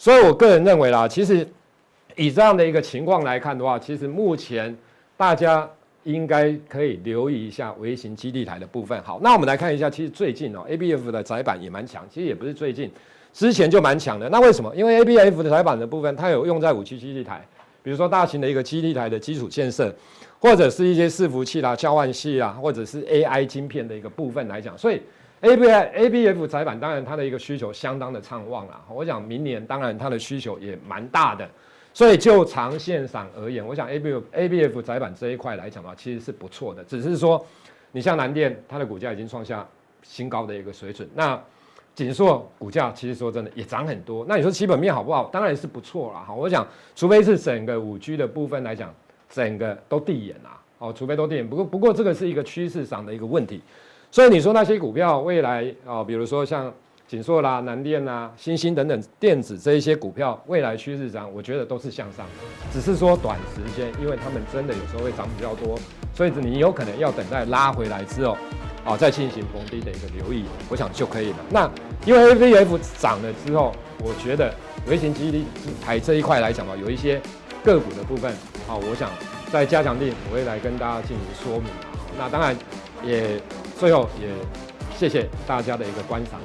[0.00, 1.46] 所以，我个人认为啦，其实
[2.16, 4.74] 以这样的一个情况来看的话，其实目前
[5.14, 5.68] 大家
[6.04, 8.98] 应该可以留意一下微型基地台的部分。
[9.02, 12.90] 好，那我们来看一下，其实最近哦，ABF 的窄板也蛮强，其实也不是最近，
[13.34, 14.26] 之前就蛮强的。
[14.30, 14.74] 那为什么？
[14.74, 17.46] 因为 ABF 的窄板的部分，它有用在五 G 基地台，
[17.82, 19.94] 比如说大型的一个基地台的基础建设，
[20.38, 25.02] 或者是一些伺服器啦、交换器啦，或者是 AI 晶片的一个部分来讲，所以。
[25.42, 31.48] A B A B F 载板当然它的一个需求相当的畅旺啦，我想明年当然它的需求也蛮大的，
[31.94, 36.84] 所以就长线上而言，我想 A B A B F 载板这一块来讲的话，其实是不错的。
[36.84, 37.42] 只是说，
[37.90, 39.66] 你像南电，它的股价已经创下
[40.02, 41.42] 新高的一个水准，那
[41.94, 44.26] 景硕股价其实说真的也涨很多。
[44.28, 45.30] 那你说基本面好不好？
[45.32, 46.22] 当然是不错啦。
[46.26, 48.94] 好，我想除非是整个五 G 的部分来讲，
[49.30, 51.48] 整个都递延啦，哦，除非都递延。
[51.48, 53.62] 不过不过这个是一个趋势上的一个问题。
[54.10, 56.72] 所以你说那些股票未来啊、比如说像
[57.06, 62.26] 景硕啦、南电啦、欣兴等等电子这一些股票，未来趋势上，我觉得都是向上，
[62.72, 65.78] 只是说短时间，因为他们真的有时候会涨比较多，
[66.14, 68.36] 所以你有可能要等待拉回来之后，
[68.84, 71.36] 啊、再进行逢低的一个留意，我想就可以了。
[71.48, 71.70] 那
[72.04, 74.52] 因为 A V F 涨了之后，我觉得
[74.88, 75.44] 微型基地
[75.84, 77.20] 台这一块来讲吧，有一些
[77.64, 78.32] 个股的部分
[78.68, 79.10] 啊、我想
[79.52, 81.66] 在加强錠我会来跟大家进行说明。
[82.18, 82.56] 那当然
[83.04, 83.40] 也。
[83.80, 84.28] 最后也
[84.94, 86.38] 谢谢大家的一个观赏。